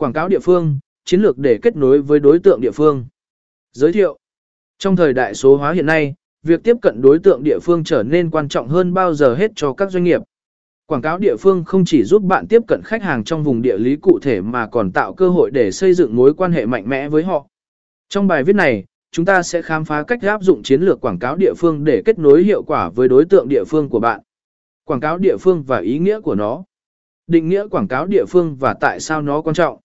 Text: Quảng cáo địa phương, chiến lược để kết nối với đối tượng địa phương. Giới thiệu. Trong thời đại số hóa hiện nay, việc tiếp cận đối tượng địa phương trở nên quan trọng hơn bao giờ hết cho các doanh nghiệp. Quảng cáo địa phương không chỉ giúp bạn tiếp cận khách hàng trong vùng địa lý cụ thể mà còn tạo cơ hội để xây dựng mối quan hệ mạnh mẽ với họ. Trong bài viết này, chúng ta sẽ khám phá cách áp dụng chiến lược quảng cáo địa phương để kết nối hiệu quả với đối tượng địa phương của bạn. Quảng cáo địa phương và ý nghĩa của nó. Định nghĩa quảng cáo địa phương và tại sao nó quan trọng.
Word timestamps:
Quảng 0.00 0.12
cáo 0.12 0.28
địa 0.28 0.38
phương, 0.38 0.78
chiến 1.04 1.20
lược 1.20 1.38
để 1.38 1.58
kết 1.62 1.76
nối 1.76 2.02
với 2.02 2.20
đối 2.20 2.38
tượng 2.38 2.60
địa 2.60 2.70
phương. 2.70 3.06
Giới 3.72 3.92
thiệu. 3.92 4.18
Trong 4.78 4.96
thời 4.96 5.12
đại 5.12 5.34
số 5.34 5.56
hóa 5.56 5.72
hiện 5.72 5.86
nay, 5.86 6.14
việc 6.42 6.62
tiếp 6.62 6.76
cận 6.82 7.02
đối 7.02 7.18
tượng 7.18 7.42
địa 7.44 7.58
phương 7.62 7.84
trở 7.84 8.02
nên 8.02 8.30
quan 8.30 8.48
trọng 8.48 8.68
hơn 8.68 8.94
bao 8.94 9.14
giờ 9.14 9.34
hết 9.34 9.50
cho 9.56 9.72
các 9.72 9.90
doanh 9.90 10.04
nghiệp. 10.04 10.20
Quảng 10.86 11.02
cáo 11.02 11.18
địa 11.18 11.36
phương 11.36 11.64
không 11.64 11.84
chỉ 11.84 12.04
giúp 12.04 12.22
bạn 12.22 12.46
tiếp 12.48 12.62
cận 12.68 12.80
khách 12.84 13.02
hàng 13.02 13.24
trong 13.24 13.44
vùng 13.44 13.62
địa 13.62 13.78
lý 13.78 13.96
cụ 13.96 14.18
thể 14.22 14.40
mà 14.40 14.66
còn 14.66 14.92
tạo 14.92 15.14
cơ 15.14 15.28
hội 15.28 15.50
để 15.50 15.70
xây 15.70 15.94
dựng 15.94 16.16
mối 16.16 16.34
quan 16.34 16.52
hệ 16.52 16.66
mạnh 16.66 16.88
mẽ 16.88 17.08
với 17.08 17.22
họ. 17.22 17.46
Trong 18.08 18.26
bài 18.26 18.44
viết 18.44 18.56
này, 18.56 18.84
chúng 19.12 19.24
ta 19.24 19.42
sẽ 19.42 19.62
khám 19.62 19.84
phá 19.84 20.02
cách 20.02 20.22
áp 20.22 20.42
dụng 20.42 20.62
chiến 20.62 20.82
lược 20.82 21.00
quảng 21.00 21.18
cáo 21.18 21.36
địa 21.36 21.54
phương 21.58 21.84
để 21.84 22.02
kết 22.04 22.18
nối 22.18 22.42
hiệu 22.42 22.62
quả 22.62 22.90
với 22.90 23.08
đối 23.08 23.24
tượng 23.24 23.48
địa 23.48 23.64
phương 23.64 23.88
của 23.88 24.00
bạn. 24.00 24.20
Quảng 24.84 25.00
cáo 25.00 25.18
địa 25.18 25.36
phương 25.40 25.62
và 25.62 25.78
ý 25.78 25.98
nghĩa 25.98 26.20
của 26.20 26.34
nó. 26.34 26.64
Định 27.26 27.48
nghĩa 27.48 27.66
quảng 27.68 27.88
cáo 27.88 28.06
địa 28.06 28.24
phương 28.28 28.56
và 28.56 28.74
tại 28.80 29.00
sao 29.00 29.22
nó 29.22 29.40
quan 29.40 29.54
trọng. 29.54 29.78